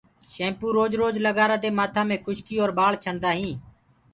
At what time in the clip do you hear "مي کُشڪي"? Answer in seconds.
2.07-2.55